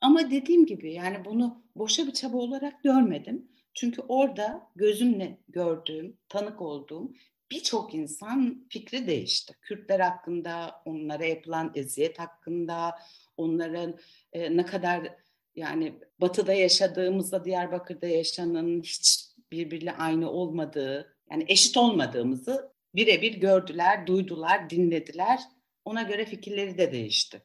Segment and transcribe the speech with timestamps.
[0.00, 3.48] Ama dediğim gibi yani bunu boşa bir çaba olarak görmedim.
[3.74, 7.12] Çünkü orada gözümle gördüğüm, tanık olduğum
[7.50, 9.54] birçok insan fikri değişti.
[9.62, 12.94] Kürtler hakkında, onlara yapılan eziyet hakkında,
[13.36, 13.98] onların
[14.32, 15.16] e, ne kadar
[15.56, 24.70] yani batıda yaşadığımızda Diyarbakır'da yaşanan hiç birbiriyle aynı olmadığı, yani eşit olmadığımızı birebir gördüler, duydular,
[24.70, 25.40] dinlediler.
[25.84, 27.42] Ona göre fikirleri de değişti.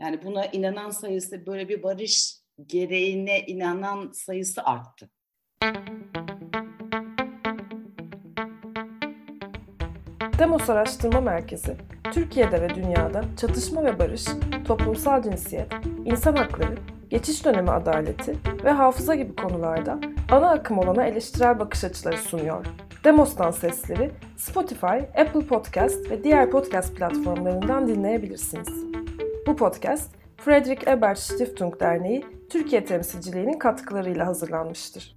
[0.00, 2.36] Yani buna inanan sayısı böyle bir barış
[2.66, 5.10] gereğine inanan sayısı arttı.
[10.38, 11.76] Demos Araştırma Merkezi,
[12.12, 14.24] Türkiye'de ve dünyada çatışma ve barış,
[14.66, 15.72] toplumsal cinsiyet,
[16.04, 16.74] insan hakları,
[17.08, 22.66] geçiş dönemi adaleti ve hafıza gibi konularda ana akım olana eleştirel bakış açıları sunuyor.
[23.04, 24.86] Demos'tan sesleri Spotify,
[25.20, 28.89] Apple Podcast ve diğer podcast platformlarından dinleyebilirsiniz.
[29.46, 35.16] Bu podcast, Friedrich Ebert Stiftung Derneği Türkiye temsilciliğinin katkılarıyla hazırlanmıştır.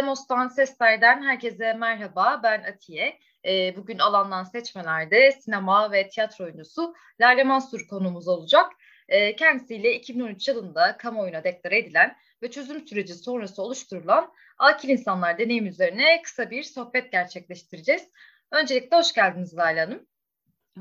[0.00, 3.18] Demos'tan Sesler'den herkese merhaba, ben Atiye.
[3.44, 8.72] Ee, bugün alandan seçmelerde sinema ve tiyatro oyuncusu Lale Mansur konumuz olacak.
[9.08, 15.66] Ee, kendisiyle 2013 yılında kamuoyuna deklare edilen ve çözüm süreci sonrası oluşturulan Akil İnsanlar deneyim
[15.66, 18.08] üzerine kısa bir sohbet gerçekleştireceğiz.
[18.52, 20.06] Öncelikle hoş geldiniz Lale Hanım.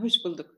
[0.01, 0.56] Hoş bulduk.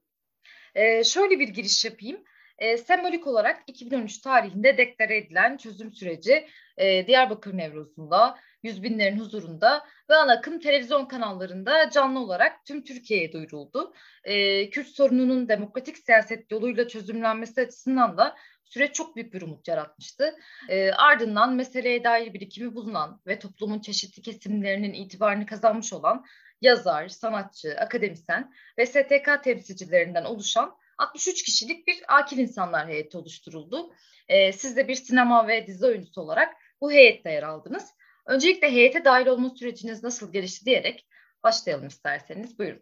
[0.76, 2.24] Ee, şöyle bir giriş yapayım.
[2.60, 9.86] Ee, sembolik olarak 2013 tarihinde deklare edilen çözüm süreci e, Diyarbakır Nevruz'unda, yüz binlerin huzurunda
[10.10, 13.94] ve ana akım televizyon kanallarında canlı olarak tüm Türkiye'ye duyuruldu.
[14.24, 20.36] E, Kürt sorununun demokratik siyaset yoluyla çözümlenmesi açısından da süreç çok büyük bir umut yaratmıştı.
[20.70, 26.26] E, ardından meseleye dair birikimi bulunan ve toplumun çeşitli kesimlerinin itibarını kazanmış olan
[26.62, 33.94] yazar, sanatçı, akademisyen ve STK temsilcilerinden oluşan 63 kişilik bir akil insanlar heyeti oluşturuldu.
[34.28, 37.94] E, siz de bir sinema ve dizi oyuncusu olarak bu heyette yer aldınız.
[38.26, 41.08] Öncelikle heyete dahil olma süreciniz nasıl gelişti diyerek
[41.44, 42.60] başlayalım isterseniz.
[42.60, 42.82] Buyurun.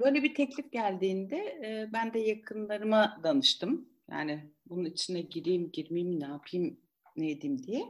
[0.00, 3.88] Böyle bir teklif geldiğinde e, ben de yakınlarıma danıştım.
[4.10, 6.80] Yani bunun içine gireyim, girmeyeyim, ne yapayım,
[7.16, 7.84] ne edeyim diye.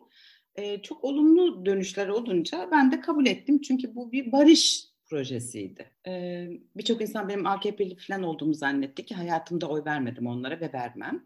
[0.56, 3.60] E, çok olumlu dönüşler olunca ben de kabul ettim.
[3.60, 5.90] Çünkü bu bir barış projesiydi.
[6.06, 11.24] E, Birçok insan benim AKP'li falan olduğumu zannetti ki hayatımda oy vermedim onlara ve vermem.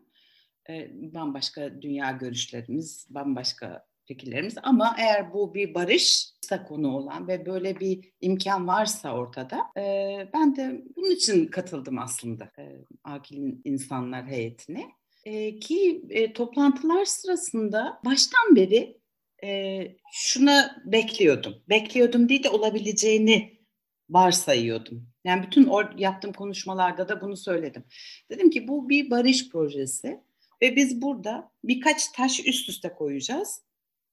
[0.71, 7.81] E, bambaşka dünya görüşlerimiz, bambaşka fikirlerimiz ama eğer bu bir barışsa konu olan ve böyle
[7.81, 9.83] bir imkan varsa ortada e,
[10.35, 14.85] ben de bunun için katıldım aslında e, Akil'in insanlar heyetine.
[15.61, 18.99] Ki e, toplantılar sırasında baştan beri
[19.45, 19.81] e,
[20.13, 21.63] şuna bekliyordum.
[21.69, 23.59] Bekliyordum değil de olabileceğini
[24.11, 25.09] varsayıyordum.
[25.25, 27.85] Yani bütün or- yaptığım konuşmalarda da bunu söyledim.
[28.31, 30.21] Dedim ki bu bir barış projesi
[30.63, 33.63] ve biz burada birkaç taş üst üste koyacağız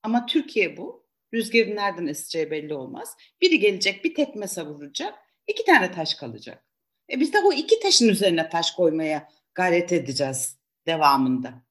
[0.03, 1.05] ama Türkiye bu.
[1.33, 3.15] Rüzgarın nereden eseceği belli olmaz.
[3.41, 5.13] Biri gelecek bir tekme savuracak.
[5.47, 6.65] iki tane taş kalacak.
[7.11, 11.65] E biz de o iki taşın üzerine taş koymaya gayret edeceğiz devamında.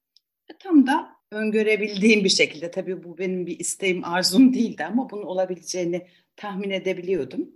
[0.51, 5.23] E tam da öngörebildiğim bir şekilde tabii bu benim bir isteğim arzum değildi ama bunun
[5.23, 6.07] olabileceğini
[6.37, 7.51] tahmin edebiliyordum.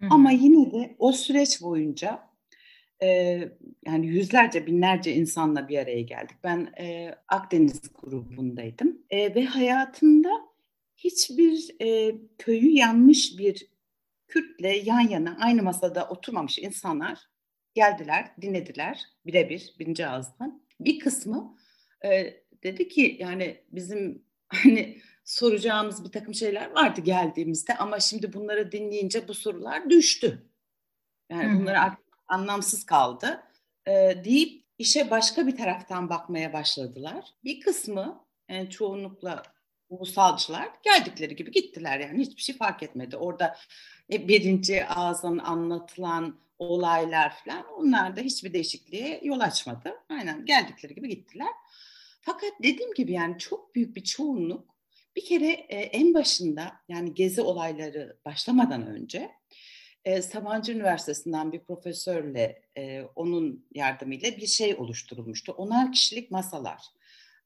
[0.00, 0.06] Hı.
[0.10, 2.28] Ama yine de o süreç boyunca
[3.02, 3.08] e,
[3.86, 6.36] yani yüzlerce binlerce insanla bir araya geldik.
[6.44, 10.30] Ben e, Akdeniz grubundaydım e, ve hayatımda
[10.96, 13.72] hiçbir e, köyü yanmış bir
[14.28, 17.18] Kürtle yan yana aynı masada oturmamış insanlar
[17.74, 20.62] geldiler, dinlediler birebir birinci ağızdan.
[20.80, 21.56] Bir kısmı
[22.04, 28.72] e, dedi ki yani bizim hani soracağımız bir takım şeyler vardı geldiğimizde ama şimdi bunları
[28.72, 30.42] dinleyince bu sorular düştü.
[31.30, 33.42] Yani bunları artık anlamsız kaldı
[33.86, 33.92] e,
[34.24, 37.24] deyip işe başka bir taraftan bakmaya başladılar.
[37.44, 39.42] Bir kısmı yani çoğunlukla
[39.88, 43.16] ulusalcılar geldikleri gibi gittiler yani hiçbir şey fark etmedi.
[43.16, 43.56] Orada
[44.12, 49.92] e, birinci ağızdan anlatılan olaylar falan onlar da hiçbir değişikliğe yol açmadı.
[50.08, 51.48] Aynen geldikleri gibi gittiler.
[52.24, 54.72] Fakat dediğim gibi yani çok büyük bir çoğunluk
[55.16, 59.30] bir kere e, en başında yani gezi olayları başlamadan önce
[60.04, 65.52] e, Sabancı Üniversitesi'nden bir profesörle e, onun yardımıyla bir şey oluşturulmuştu.
[65.52, 66.82] Onar kişilik masalar.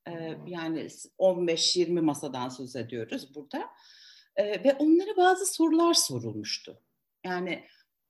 [0.08, 0.12] E,
[0.46, 3.66] yani 15-20 masadan söz ediyoruz burada.
[4.36, 6.82] E, ve onlara bazı sorular sorulmuştu.
[7.24, 7.64] Yani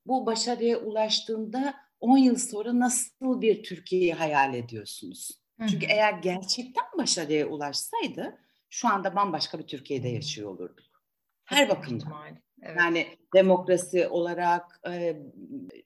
[0.06, 5.45] bu başarıya ulaştığında 10 yıl sonra nasıl bir Türkiye'yi hayal ediyorsunuz?
[5.70, 8.38] Çünkü eğer gerçekten başarıya ulaşsaydı
[8.70, 10.86] şu anda bambaşka bir Türkiye'de yaşıyor olurduk.
[11.44, 12.12] Her bakımdan.
[12.62, 12.76] Evet.
[12.78, 15.16] Yani demokrasi olarak, e,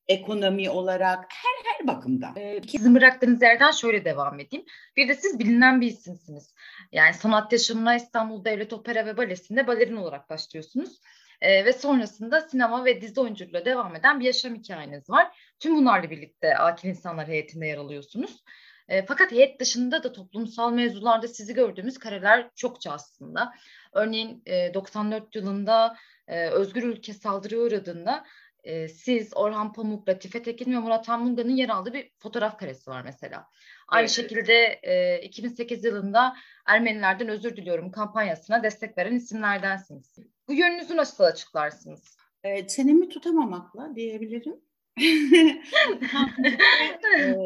[0.08, 2.32] ekonomi olarak her her bakımda.
[2.36, 4.66] E, Sizin bıraktığınız yerden şöyle devam edeyim.
[4.96, 6.54] Bir de siz bilinen bir isimsiniz.
[6.92, 11.00] Yani sanat yaşamına İstanbul Devlet Opera ve Balesi'nde balerin olarak başlıyorsunuz.
[11.40, 15.54] E, ve sonrasında sinema ve dizi oyunculuğuyla devam eden bir yaşam hikayeniz var.
[15.58, 18.44] Tüm bunlarla birlikte Akil İnsanlar heyetinde yer alıyorsunuz.
[18.90, 23.52] E, fakat heyet dışında da toplumsal mevzularda sizi gördüğümüz kareler çokça aslında.
[23.92, 25.96] Örneğin e, 94 yılında
[26.26, 28.24] e, Özgür Ülke saldırıya uğradığında
[28.64, 33.02] e, siz, Orhan Pamuk, Latife Tekin ve Murat Anmunga'nın yer aldığı bir fotoğraf karesi var
[33.04, 33.46] mesela.
[33.88, 34.10] Aynı evet.
[34.10, 40.18] şekilde e, 2008 yılında Ermenilerden özür diliyorum kampanyasına destek veren isimlerdensiniz.
[40.48, 42.16] Bu yönünüzü nasıl açıklarsınız?
[42.44, 44.60] E, çenemi tutamamakla diyebilirim.
[47.18, 47.36] e,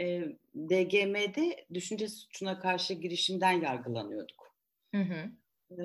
[0.00, 0.22] e,
[0.54, 4.54] DGM'de düşünce suçuna karşı girişimden yargılanıyorduk.
[4.94, 5.30] Hı hı.
[5.82, 5.84] E,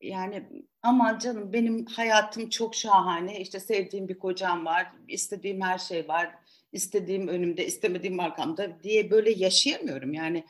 [0.00, 3.40] yani aman canım benim hayatım çok şahane.
[3.40, 6.34] İşte sevdiğim bir kocam var, istediğim her şey var,
[6.72, 10.12] istediğim önümde, istemediğim arkamda diye böyle yaşayamıyorum.
[10.12, 10.44] Yani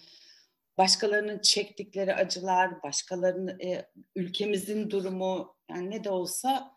[0.79, 3.87] başkalarının çektikleri acılar, başkalarının e,
[4.17, 6.77] ülkemizin durumu yani ne de olsa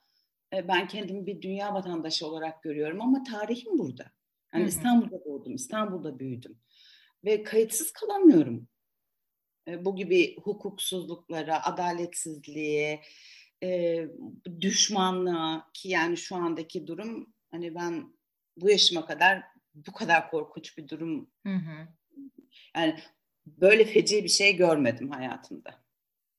[0.54, 4.06] e, ben kendimi bir dünya vatandaşı olarak görüyorum ama tarihim burada.
[4.54, 4.69] Yani hı hı.
[4.69, 6.60] İstanbul'da doğdum, İstanbul'da büyüdüm
[7.25, 8.68] ve kayıtsız kalamıyorum.
[9.68, 13.01] E, bu gibi hukuksuzluklara, adaletsizliğe,
[13.63, 14.06] e,
[14.62, 18.13] düşmanlığa ki yani şu andaki durum hani ben
[18.57, 19.44] bu yaşıma kadar
[19.74, 21.88] bu kadar korkunç bir durum hı hı.
[22.75, 23.00] yani
[23.45, 25.84] böyle feci bir şey görmedim hayatımda.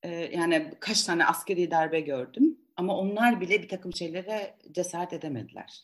[0.02, 5.82] E, yani kaç tane askeri darbe gördüm ama onlar bile bir takım şeylere cesaret edemediler.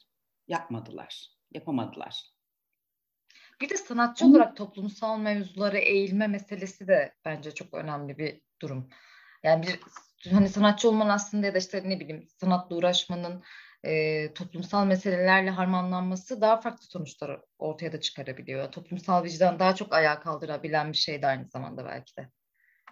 [0.48, 2.36] Yapmadılar, yapamadılar.
[3.60, 4.28] Bir de sanatçı Hı.
[4.28, 8.88] olarak toplumsal mevzulara eğilme meselesi de bence çok önemli bir durum.
[9.42, 9.80] Yani bir
[10.30, 13.42] hani sanatçı olman aslında ya da işte ne bileyim sanatla uğraşmanın
[13.84, 18.72] e, toplumsal meselelerle harmanlanması daha farklı sonuçlar ortaya da çıkarabiliyor.
[18.72, 22.30] Toplumsal vicdan daha çok ayağa kaldırabilen bir şey de aynı zamanda belki de.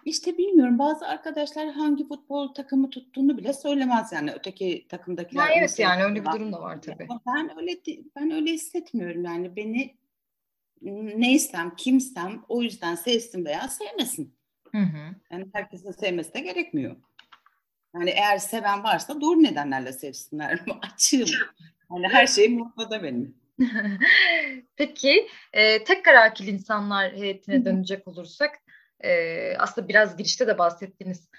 [0.05, 5.41] İşte bilmiyorum bazı arkadaşlar hangi futbol takımı tuttuğunu bile söylemez yani öteki takımdakiler.
[5.41, 7.07] Ha, evet yani öyle bir durum da var tabii.
[7.27, 7.71] Ben öyle
[8.15, 9.95] ben öyle hissetmiyorum yani beni
[11.15, 14.35] neysem, kimsem o yüzden sevsin veya sevmesin.
[14.71, 15.15] Hı hı.
[15.31, 16.95] Yani herkesin sevmesi de gerekmiyor.
[17.95, 20.59] Yani eğer seven varsa doğru nedenlerle sevsinler.
[20.81, 21.29] Açığım.
[21.91, 23.37] Yani her şey ortada benim.
[24.75, 28.64] Peki e, tekrar akil insanlar heyetine dönecek olursak
[29.05, 31.29] e, aslında biraz girişte de bahsettiğiniz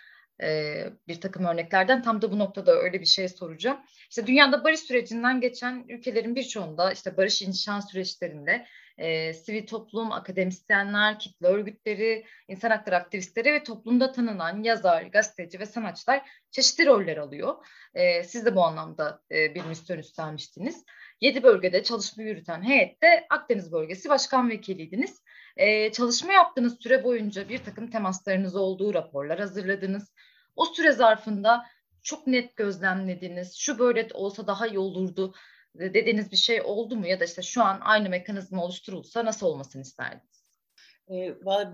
[0.43, 0.75] e,
[1.09, 3.79] bir takım örneklerden tam da bu noktada öyle bir şey soracağım.
[4.11, 8.67] İşte dünyada barış sürecinden geçen ülkelerin birçoğunda işte barış inşa süreçlerinde
[8.99, 15.67] e, sivil toplum, akademisyenler, kitle örgütleri, insan hakları aktivistleri ve toplumda tanınan yazar, gazeteci ve
[15.67, 17.55] sanatçılar çeşitli roller alıyor.
[17.95, 20.85] E, siz de bu anlamda e, bir misyon üstlenmiştiniz.
[21.21, 25.23] Yedi bölgede çalışma yürüten heyette Akdeniz Bölgesi Başkan Vekiliydiniz.
[25.57, 30.13] Ee, çalışma yaptığınız süre boyunca bir takım temaslarınız olduğu raporlar hazırladınız.
[30.57, 31.67] O süre zarfında
[32.03, 33.55] çok net gözlemlediniz.
[33.55, 35.35] Şu böyle olsa daha iyi olurdu
[35.75, 37.07] dediğiniz bir şey oldu mu?
[37.07, 40.47] Ya da işte şu an aynı mekanizma oluşturulsa nasıl olmasını isterdiniz?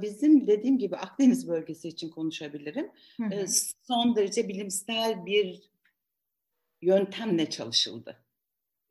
[0.02, 2.90] Bizim dediğim gibi Akdeniz bölgesi için konuşabilirim.
[3.16, 3.48] Hı hı.
[3.82, 5.62] Son derece bilimsel bir
[6.82, 8.16] yöntemle çalışıldı.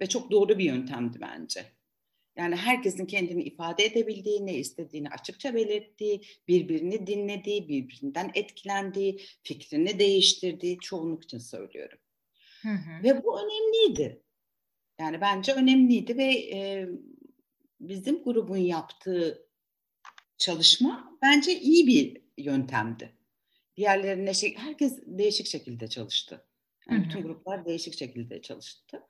[0.02, 1.66] Ve çok doğru bir yöntemdi bence.
[2.38, 10.80] Yani herkesin kendini ifade edebildiği, ne istediğini açıkça belirttiği, birbirini dinlediği, birbirinden etkilendiği, fikrini değiştirdiği
[10.80, 12.00] çoğunluk için söylüyorum.
[12.62, 13.04] Hı hı.
[13.04, 14.24] Ve bu önemliydi.
[15.00, 16.88] Yani bence önemliydi ve e,
[17.80, 19.48] bizim grubun yaptığı
[20.38, 23.18] çalışma bence iyi bir yöntemdi.
[23.76, 26.46] Diğerlerine şey, herkes değişik şekilde çalıştı.
[26.90, 27.10] Yani hı hı.
[27.10, 29.04] bütün gruplar değişik şekilde çalıştı.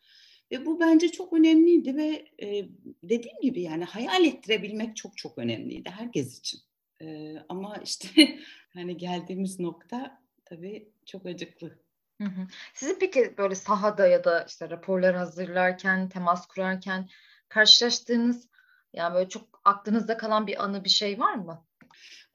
[0.52, 2.66] Ve bu bence çok önemliydi ve e,
[3.04, 6.60] dediğim gibi yani hayal ettirebilmek çok çok önemliydi herkes için.
[7.02, 8.08] E, ama işte
[8.74, 11.80] hani geldiğimiz nokta tabii çok acıklı.
[12.22, 12.48] Hı hı.
[12.74, 17.10] Sizin peki böyle sahada ya da işte raporlar hazırlarken, temas kurarken
[17.50, 18.50] karşılaştığınız
[18.94, 21.66] yani böyle çok aklınızda kalan bir anı bir şey var mı?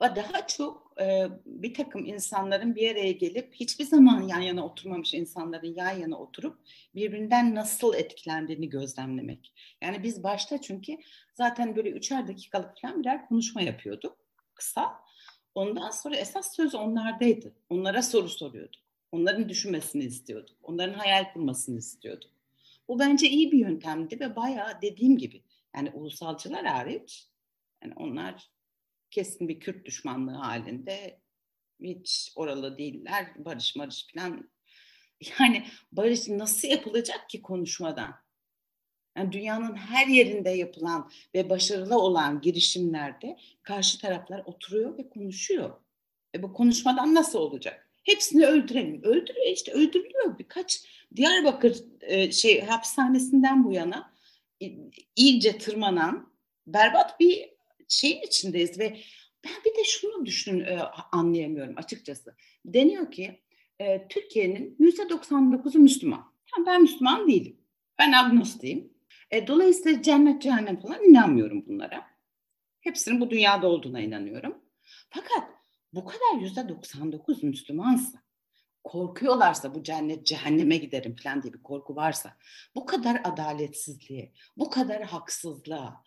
[0.00, 5.74] Daha çok e, bir takım insanların bir araya gelip hiçbir zaman yan yana oturmamış insanların
[5.74, 6.58] yan yana oturup
[6.94, 9.52] birbirinden nasıl etkilendiğini gözlemlemek.
[9.82, 10.96] Yani biz başta çünkü
[11.34, 14.16] zaten böyle üçer dakikalık falan birer konuşma yapıyorduk
[14.54, 15.06] kısa.
[15.54, 17.54] Ondan sonra esas söz onlardaydı.
[17.70, 18.82] Onlara soru soruyorduk.
[19.12, 20.56] Onların düşünmesini istiyorduk.
[20.62, 22.30] Onların hayal kurmasını istiyorduk.
[22.88, 25.42] Bu bence iyi bir yöntemdi ve bayağı dediğim gibi
[25.76, 27.28] yani ulusalcılar hariç
[27.82, 28.50] yani onlar
[29.16, 31.20] kesin bir Kürt düşmanlığı halinde
[31.82, 33.32] hiç oralı değiller.
[33.37, 34.50] Barış marış falan
[35.40, 38.14] Yani barış nasıl yapılacak ki konuşmadan?
[39.16, 45.70] Yani dünyanın her yerinde yapılan ve başarılı olan girişimlerde karşı taraflar oturuyor ve konuşuyor.
[46.35, 47.90] E bu konuşmadan nasıl olacak?
[48.02, 49.02] Hepsini öldürelim.
[49.02, 54.12] Öldürüyor işte öldürülüyor birkaç Diyarbakır e, şey hapishanesinden bu yana
[55.16, 56.32] iyice tırmanan
[56.66, 57.55] berbat bir
[57.88, 58.99] şeyin içindeyiz ve
[59.45, 60.78] ben bir de şunu düşün e,
[61.12, 62.37] anlayamıyorum açıkçası.
[62.64, 63.43] Deniyor ki
[63.78, 66.33] e, Türkiye'nin yüzde 99'u Müslüman.
[66.57, 67.61] Yani ben Müslüman değilim.
[67.99, 68.93] Ben agnostiyim.
[69.31, 72.07] E, dolayısıyla cennet cehennem falan inanmıyorum bunlara.
[72.81, 74.59] Hepsinin bu dünyada olduğuna inanıyorum.
[75.11, 75.49] Fakat
[75.93, 78.23] bu kadar yüzde 99 Müslümansa,
[78.85, 82.37] korkuyorlarsa bu cennet cehenneme giderim falan diye bir korku varsa,
[82.75, 86.05] bu kadar adaletsizliğe, bu kadar haksızlığa,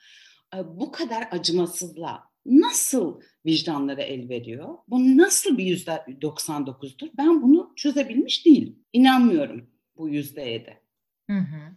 [0.65, 4.77] bu kadar acımasızlığa nasıl vicdanlara el veriyor?
[4.88, 7.10] Bu nasıl bir yüzde 99'dur?
[7.18, 8.86] Ben bunu çözebilmiş değilim.
[8.94, 10.82] İnanmıyorum bu yüzdeye de.
[11.29, 11.75] Hı hı.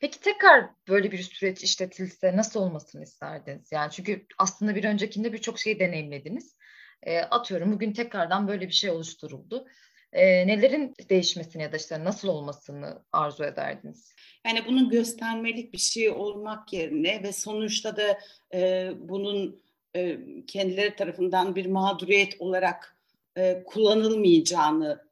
[0.00, 3.72] Peki tekrar böyle bir süreç işletilse nasıl olmasını isterdiniz?
[3.72, 6.56] Yani çünkü aslında bir öncekinde birçok şeyi deneyimlediniz.
[7.02, 9.66] E, atıyorum bugün tekrardan böyle bir şey oluşturuldu.
[10.12, 14.14] E, nelerin değişmesini ya da işte nasıl olmasını arzu ederdiniz?
[14.46, 18.18] Yani bunun göstermelik bir şey olmak yerine ve sonuçta da
[18.54, 19.62] e, bunun
[19.96, 22.96] e, kendileri tarafından bir mağduriyet olarak
[23.36, 25.04] e, kullanılmayacağını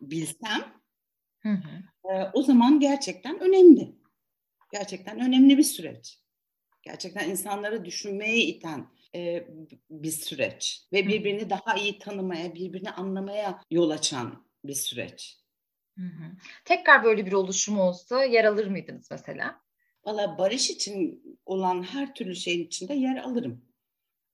[0.00, 0.60] bilsem
[1.40, 2.12] hı hı.
[2.12, 3.92] E, o zaman gerçekten önemli.
[4.72, 6.18] Gerçekten önemli bir süreç.
[6.82, 9.46] Gerçekten insanları düşünmeye iten e,
[9.90, 15.38] bir süreç ve birbirini daha iyi tanımaya, birbirini anlamaya yol açan bir süreç.
[15.98, 16.36] Hı hı.
[16.64, 19.60] Tekrar böyle bir oluşum olsa yer alır mıydınız mesela?
[20.04, 23.64] Valla barış için olan her türlü şeyin içinde yer alırım.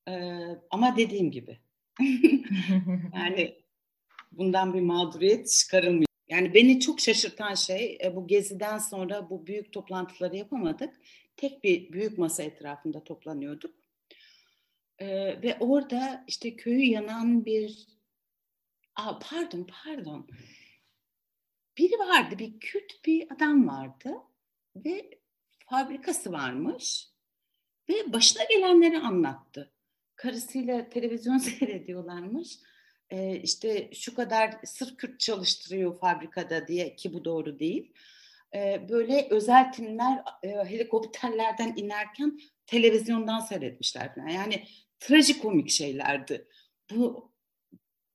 [0.09, 0.39] Ee,
[0.71, 1.59] ama dediğim gibi
[3.15, 3.63] yani
[4.33, 6.09] bundan bir mağduriyet çıkarılmıyor.
[6.29, 10.95] Yani beni çok şaşırtan şey e, bu geziden sonra bu büyük toplantıları yapamadık.
[11.37, 13.75] Tek bir büyük masa etrafında toplanıyorduk.
[14.99, 17.87] Ee, ve orada işte köyü yanan bir
[18.97, 20.29] Aa, pardon pardon
[21.79, 24.15] biri vardı bir Kürt bir adam vardı
[24.77, 25.11] ve
[25.71, 27.09] fabrikası varmış
[27.89, 29.73] ve başına gelenleri anlattı.
[30.17, 32.59] Karısıyla televizyon seyrediyorlarmış.
[33.11, 37.93] Ee, işte şu kadar sırf Kürt çalıştırıyor fabrikada diye ki bu doğru değil.
[38.55, 44.13] Ee, böyle özel timler e, helikopterlerden inerken televizyondan seyretmişler.
[44.31, 44.65] Yani
[45.01, 46.49] trajikomik şeylerdi.
[46.91, 47.33] Bu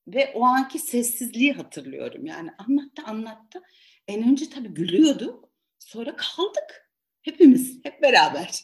[0.07, 2.25] ve o anki sessizliği hatırlıyorum.
[2.25, 3.61] Yani anlattı anlattı.
[4.07, 5.49] En önce tabii gülüyordu.
[5.79, 6.91] Sonra kaldık.
[7.21, 8.63] Hepimiz hep beraber.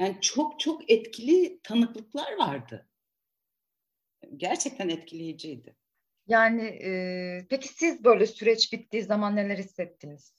[0.00, 2.88] Yani çok çok etkili tanıklıklar vardı.
[4.36, 5.76] Gerçekten etkileyiciydi.
[6.26, 10.34] Yani e, peki siz böyle süreç bittiği zaman neler hissettiniz?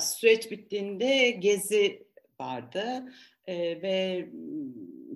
[0.00, 2.08] Süreç bittiğinde gezi
[2.40, 3.12] vardı
[3.46, 4.28] e, ve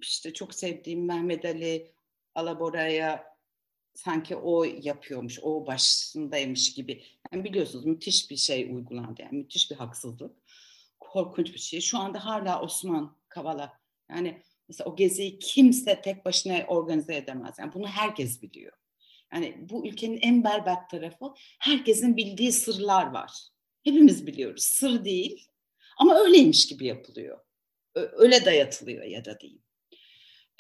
[0.03, 1.93] işte çok sevdiğim Mehmet Ali
[2.35, 3.31] Alabora'ya
[3.95, 7.03] sanki o yapıyormuş, o başındaymış gibi.
[7.33, 9.23] Yani biliyorsunuz müthiş bir şey uygulandı.
[9.23, 10.37] Yani müthiş bir haksızlık.
[11.01, 11.81] Korkunç bir şey.
[11.81, 13.81] Şu anda hala Osman Kavala.
[14.11, 17.55] Yani mesela o geziyi kimse tek başına organize edemez.
[17.59, 18.73] Yani bunu herkes biliyor.
[19.33, 23.33] Yani bu ülkenin en berbat tarafı herkesin bildiği sırlar var.
[23.85, 24.63] Hepimiz biliyoruz.
[24.63, 25.49] Sır değil
[25.99, 27.39] ama öyleymiş gibi yapılıyor.
[27.95, 29.63] Öyle dayatılıyor ya da diyeyim.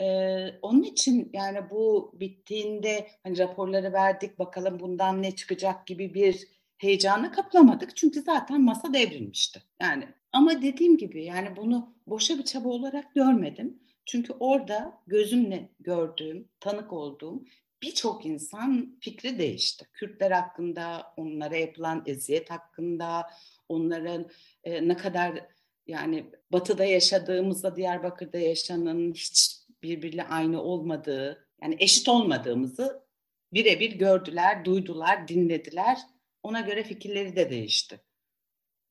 [0.00, 6.48] Ee, onun için yani bu bittiğinde hani raporları verdik bakalım bundan ne çıkacak gibi bir
[6.78, 7.96] heyecana kaplamadık.
[7.96, 9.62] Çünkü zaten masa devrilmişti.
[9.82, 13.78] Yani ama dediğim gibi yani bunu boşa bir çaba olarak görmedim.
[14.06, 17.44] Çünkü orada gözümle gördüğüm, tanık olduğum
[17.82, 19.86] birçok insan fikri değişti.
[19.92, 23.26] Kürtler hakkında, onlara yapılan eziyet hakkında,
[23.68, 24.26] onların
[24.64, 25.46] e, ne kadar
[25.86, 33.06] yani batıda yaşadığımızda Diyarbakır'da yaşanan hiç birbiriyle aynı olmadığı, yani eşit olmadığımızı
[33.52, 35.98] birebir gördüler, duydular, dinlediler.
[36.42, 38.00] Ona göre fikirleri de değişti.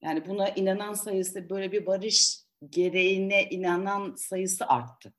[0.01, 5.13] Yani buna inanan sayısı böyle bir barış gereğine inanan sayısı arttı.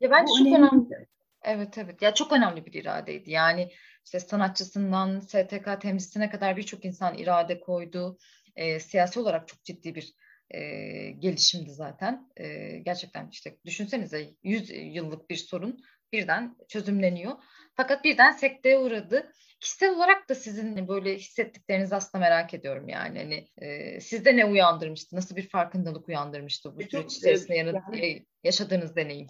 [0.00, 0.56] Ya Bu çok önemli.
[0.56, 1.06] önemli.
[1.42, 2.02] Evet evet.
[2.02, 3.30] Ya çok önemli bir iradeydi.
[3.30, 3.70] Yani
[4.04, 8.18] işte sanatçısından STK temsilcisine kadar birçok insan irade koydu.
[8.56, 10.14] E, siyasi olarak çok ciddi bir
[10.50, 10.60] e,
[11.10, 12.30] gelişimdi zaten.
[12.36, 15.80] E, gerçekten işte düşünsenize 100 yıllık bir sorun
[16.12, 17.32] birden çözümleniyor.
[17.74, 19.32] Fakat birden sekteye uğradı.
[19.60, 23.18] Kişisel olarak da sizin böyle hissettiklerinizi aslında merak ediyorum yani.
[23.18, 25.16] Hani, e, sizde ne uyandırmıştı?
[25.16, 29.26] Nasıl bir farkındalık uyandırmıştı bu e, süreç içerisinde yani, yani, yaşadığınız deneyim?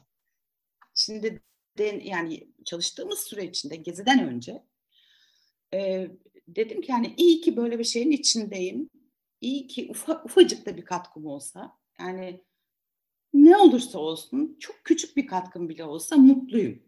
[0.94, 1.42] Şimdi
[1.78, 4.62] den, yani çalıştığımız süre içinde geziden önce
[5.74, 6.08] e,
[6.48, 8.90] dedim ki yani iyi ki böyle bir şeyin içindeyim.
[9.40, 11.78] İyi ki ufa, ufacık da bir katkım olsa.
[12.00, 12.44] Yani
[13.34, 16.82] ne olursa olsun çok küçük bir katkım bile olsa mutluyum.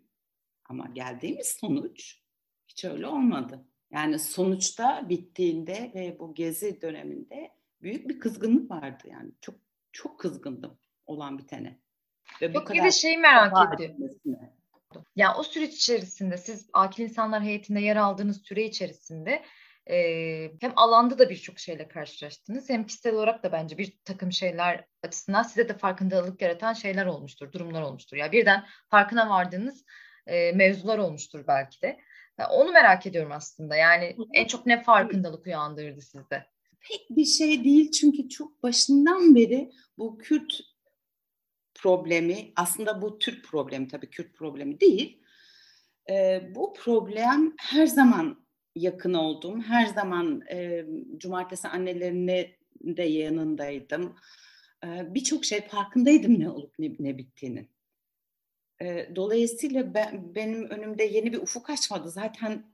[0.65, 2.23] Ama geldiğimiz sonuç
[2.69, 3.65] hiç öyle olmadı.
[3.91, 7.51] Yani sonuçta bittiğinde ve bu gezi döneminde
[7.83, 9.33] büyük bir kızgınlık vardı yani.
[9.41, 9.55] Çok
[9.93, 11.79] çok kızgındım olan bitene.
[12.43, 14.11] Ve bu kadar bir de şeyi merak ediyorum.
[15.17, 19.43] Yani o süreç içerisinde siz akil insanlar heyetinde yer aldığınız süre içerisinde
[19.91, 24.85] e, hem alanda da birçok şeyle karşılaştınız hem kişisel olarak da bence bir takım şeyler
[25.03, 28.17] açısından size de farkındalık yaratan şeyler olmuştur, durumlar olmuştur.
[28.17, 29.85] Ya yani birden farkına vardığınız
[30.27, 31.99] e, mevzular olmuştur belki de.
[32.39, 33.77] Yani onu merak ediyorum aslında.
[33.77, 36.47] Yani en çok ne farkındalık uyandırdı sizde?
[36.81, 40.61] Pek bir şey değil çünkü çok başından beri bu Kürt
[41.75, 45.23] problemi aslında bu Türk problemi tabii Kürt problemi değil.
[46.11, 48.48] E, bu problem her zaman
[48.79, 50.85] yakın olduğum, her zaman e,
[51.19, 54.17] cumartesi annelerine de yanındaydım.
[54.85, 57.69] E, Birçok şey farkındaydım ne olup ne, ne bittiğinin.
[58.83, 62.11] E, dolayısıyla ben, benim önümde yeni bir ufuk açmadı.
[62.11, 62.65] Zaten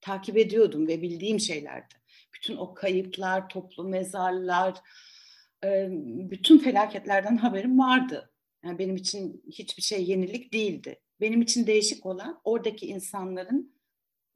[0.00, 1.94] takip ediyordum ve bildiğim şeylerdi.
[2.34, 4.74] Bütün o kayıplar, toplu mezarlar,
[5.64, 5.88] e,
[6.30, 8.30] bütün felaketlerden haberim vardı.
[8.64, 11.00] Yani benim için hiçbir şey yenilik değildi.
[11.20, 13.73] Benim için değişik olan oradaki insanların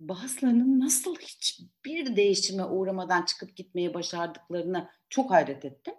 [0.00, 5.94] bazılarının nasıl hiçbir değişime uğramadan çıkıp gitmeyi başardıklarına çok hayret ettim.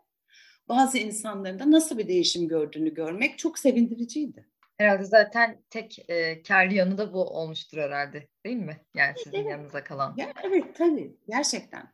[0.70, 4.50] Bazı insanların da nasıl bir değişim gördüğünü görmek çok sevindiriciydi.
[4.78, 8.82] Herhalde zaten tek e, karlı yanı da bu olmuştur herhalde değil mi?
[8.96, 9.52] Yani sizin evet.
[9.52, 10.14] yanınıza kalan.
[10.18, 11.92] Ya, evet tabii gerçekten.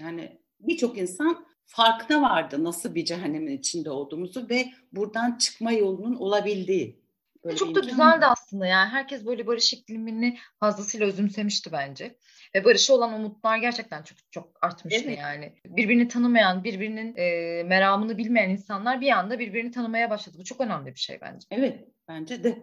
[0.00, 6.97] Yani birçok insan farkına vardı nasıl bir cehennemin içinde olduğumuzu ve buradan çıkma yolunun olabildiği.
[7.44, 8.26] Böyle Çok da güzeldi mi?
[8.26, 12.16] aslında yani herkes böyle barış iklimini fazlasıyla özümsemişti bence.
[12.54, 15.18] Ve barışı olan umutlar gerçekten çok çok artmıştı evet.
[15.18, 15.52] yani.
[15.64, 20.36] Birbirini tanımayan, birbirinin e, meramını bilmeyen insanlar bir anda birbirini tanımaya başladı.
[20.40, 21.46] Bu çok önemli bir şey bence.
[21.50, 22.62] Evet bence de.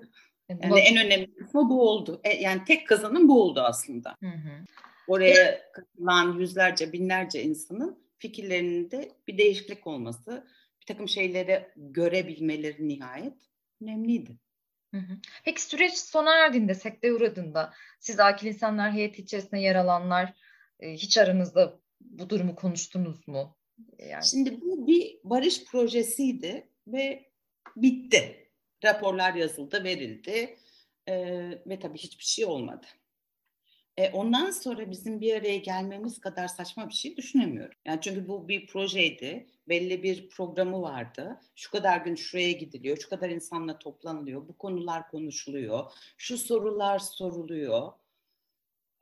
[0.50, 2.22] Yani, yani en önemli kısmı bu oldu.
[2.24, 4.16] E, yani tek kazanım bu oldu aslında.
[4.24, 4.66] Hı hı.
[5.08, 10.48] Oraya katılan yüzlerce, binlerce insanın fikirlerinde bir değişiklik olması,
[10.82, 13.38] bir takım şeyleri görebilmeleri nihayet
[13.82, 14.38] önemliydi.
[15.44, 20.34] Peki süreç sona erdiğinde, sekteye uğradığında siz akil insanlar heyeti içerisinde yer alanlar
[20.80, 23.58] e, hiç aranızda bu durumu konuştunuz mu?
[24.00, 24.26] Yani...
[24.26, 27.32] Şimdi bu bir barış projesiydi ve
[27.76, 28.50] bitti.
[28.84, 30.58] Raporlar yazıldı, verildi
[31.08, 32.86] ee, ve tabii hiçbir şey olmadı.
[33.98, 37.78] E, ondan sonra bizim bir araya gelmemiz kadar saçma bir şey düşünemiyorum.
[37.86, 39.48] Yani çünkü bu bir projeydi.
[39.70, 41.40] Belli bir programı vardı.
[41.56, 47.92] Şu kadar gün şuraya gidiliyor, şu kadar insanla toplanılıyor, bu konular konuşuluyor, şu sorular soruluyor.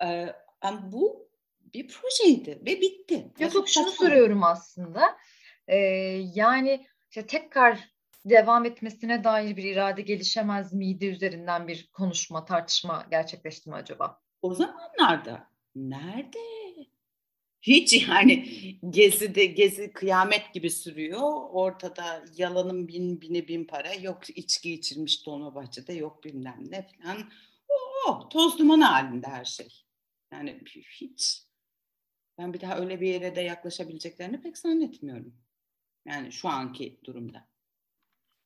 [0.03, 0.07] E,
[0.63, 1.27] yani bu
[1.73, 3.31] bir projeydi ve bitti.
[3.39, 5.17] Yok şunu soruyorum aslında.
[5.67, 5.77] Ee,
[6.35, 7.93] yani işte tekrar
[8.25, 14.21] devam etmesine dair bir irade gelişemez miydi üzerinden bir konuşma, tartışma gerçekleşti mi acaba?
[14.41, 16.39] O zamanlarda nerede?
[17.63, 18.45] Hiç yani
[18.89, 21.31] gezi de gezi kıyamet gibi sürüyor.
[21.51, 23.93] Ortada yalanın bin bini bin para.
[23.93, 27.31] Yok içki içilmiş Dolmabahçe'de yok bilmem ne falan.
[27.69, 29.85] Oo, toz duman halinde her şey.
[30.31, 30.61] Yani
[30.99, 31.43] hiç
[32.37, 35.35] ben bir daha öyle bir yere de yaklaşabileceklerini pek zannetmiyorum.
[36.05, 37.47] Yani şu anki durumda.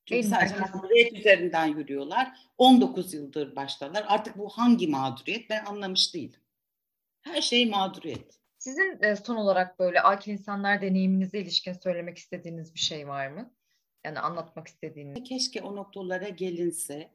[0.05, 2.37] Çünkü sadece mağduriyet üzerinden yürüyorlar.
[2.57, 4.05] 19 yıldır baştalar.
[4.07, 6.41] Artık bu hangi mağduriyet ben anlamış değilim.
[7.21, 8.39] Her şey mağduriyet.
[8.67, 13.53] Sizin e, son olarak böyle akil insanlar deneyiminize ilişkin söylemek istediğiniz bir şey var mı?
[14.05, 15.23] Yani anlatmak istediğiniz.
[15.23, 17.11] Keşke o noktalara gelinse,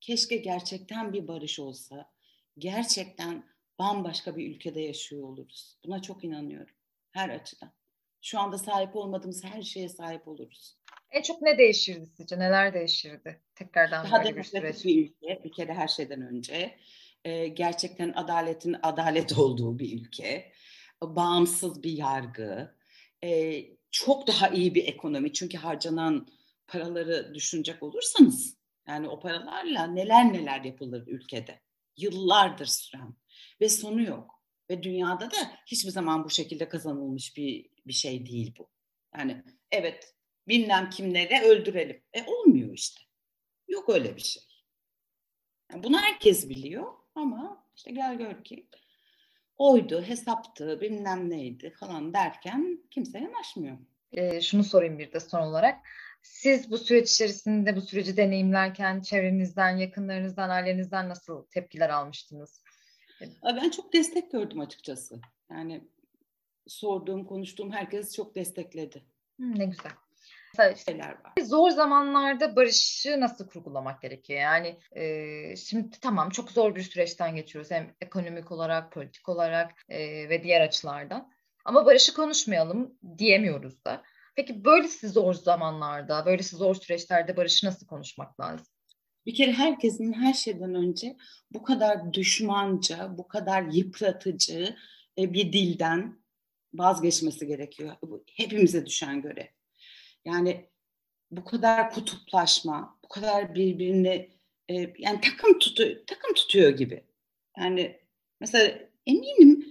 [0.00, 2.10] keşke gerçekten bir barış olsa,
[2.58, 3.44] gerçekten
[3.78, 5.78] bambaşka bir ülkede yaşıyor oluruz.
[5.84, 6.74] Buna çok inanıyorum
[7.10, 7.72] her açıdan.
[8.20, 10.76] Şu anda sahip olmadığımız her şeye sahip oluruz.
[11.10, 12.38] En çok ne değişirdi sizce?
[12.38, 13.40] Neler değişirdi?
[13.54, 14.84] Tekrardan Daha böyle bir süreç.
[14.84, 16.76] Bir ülke, bir kere her şeyden önce.
[17.24, 20.52] E, gerçekten adaletin adalet olduğu bir ülke.
[21.02, 22.76] Bağımsız bir yargı.
[23.24, 25.32] E, çok daha iyi bir ekonomi.
[25.32, 26.28] Çünkü harcanan
[26.66, 28.56] paraları düşünecek olursanız
[28.88, 31.60] yani o paralarla neler neler yapılır ülkede.
[31.96, 33.14] Yıllardır süren
[33.60, 34.42] ve sonu yok.
[34.70, 38.70] Ve dünyada da hiçbir zaman bu şekilde kazanılmış bir bir şey değil bu.
[39.18, 40.14] Yani evet
[40.48, 42.02] bilmem kimlere öldürelim.
[42.12, 43.00] E olmuyor işte.
[43.68, 44.42] Yok öyle bir şey.
[45.72, 48.68] Yani bunu herkes biliyor ama işte gel gör ki
[49.58, 53.78] oydu, hesaptı, bilmem neydi falan derken kimse yanaşmıyor.
[54.12, 55.78] E, şunu sorayım bir de son olarak.
[56.22, 62.62] Siz bu süreç içerisinde bu süreci deneyimlerken çevrenizden, yakınlarınızdan, ailenizden nasıl tepkiler almıştınız?
[63.44, 65.20] Ben çok destek gördüm açıkçası.
[65.50, 65.84] Yani
[66.66, 69.02] sorduğum, konuştuğum herkes çok destekledi.
[69.38, 69.92] ne güzel.
[70.86, 71.32] Şeyler var.
[71.42, 74.40] Zor zamanlarda barışı nasıl kurgulamak gerekiyor?
[74.40, 80.28] Yani e, şimdi tamam çok zor bir süreçten geçiyoruz hem ekonomik olarak, politik olarak e,
[80.28, 81.32] ve diğer açılardan.
[81.64, 84.02] Ama barışı konuşmayalım diyemiyoruz da.
[84.36, 88.66] Peki böylesi zor zamanlarda, böylesi zor süreçlerde barışı nasıl konuşmak lazım?
[89.26, 91.16] Bir kere herkesin her şeyden önce
[91.50, 94.76] bu kadar düşmanca, bu kadar yıpratıcı
[95.18, 96.18] e, bir dilden
[96.74, 97.96] vazgeçmesi gerekiyor.
[98.02, 99.55] Bu hepimize düşen görev.
[100.26, 100.66] Yani
[101.30, 104.30] bu kadar kutuplaşma, bu kadar birbirini
[104.68, 107.04] e, yani takım tutuyor, takım tutuyor gibi.
[107.58, 108.00] Yani
[108.40, 109.66] mesela eminim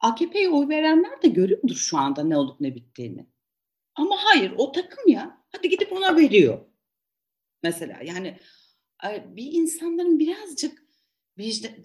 [0.00, 3.26] AKP'ye oy verenler de görüyordur şu anda ne olup ne bittiğini.
[3.94, 5.44] Ama hayır o takım ya.
[5.52, 6.60] Hadi gidip ona veriyor.
[7.62, 8.38] Mesela yani
[9.26, 10.84] bir insanların birazcık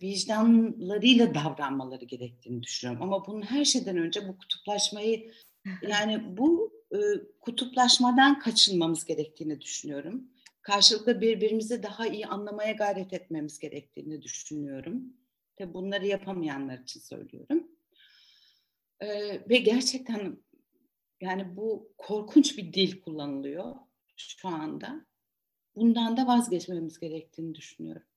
[0.02, 3.04] vicdanlarıyla davranmaları gerektiğini düşünüyorum.
[3.04, 5.32] Ama bunun her şeyden önce bu kutuplaşmayı
[5.82, 6.97] yani bu e,
[7.39, 10.28] kutuplaşmadan kaçınmamız gerektiğini düşünüyorum.
[10.62, 15.13] Karşılıklı birbirimizi daha iyi anlamaya gayret etmemiz gerektiğini düşünüyorum.
[15.56, 17.67] Tabii bunları yapamayanlar için söylüyorum.
[18.99, 19.08] E,
[19.49, 20.38] ve gerçekten
[21.21, 23.75] yani bu korkunç bir dil kullanılıyor
[24.17, 25.06] şu anda.
[25.75, 28.09] Bundan da vazgeçmemiz gerektiğini düşünüyorum.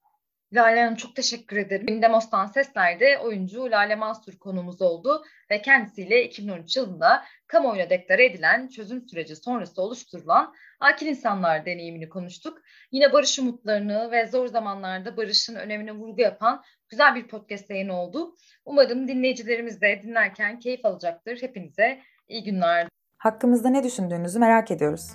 [0.55, 1.87] Lale Hanım çok teşekkür ederim.
[1.87, 9.09] Gündemos'tan Sesler'de oyuncu Lale Mansur konumuz oldu ve kendisiyle 2013 yılında kamuoyuna deklare edilen çözüm
[9.09, 12.59] süreci sonrası oluşturulan akil insanlar deneyimini konuştuk.
[12.93, 18.35] Yine barış umutlarını ve zor zamanlarda barışın önemine vurgu yapan güzel bir podcast yayını oldu.
[18.65, 21.43] Umarım dinleyicilerimiz de dinlerken keyif alacaktır.
[21.43, 22.89] Hepinize iyi günler.
[23.19, 25.11] Hakkımızda ne düşündüğünüzü merak ediyoruz.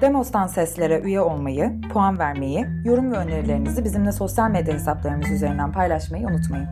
[0.00, 6.26] Demos'tan seslere üye olmayı, puan vermeyi, yorum ve önerilerinizi bizimle sosyal medya hesaplarımız üzerinden paylaşmayı
[6.26, 6.68] unutmayın.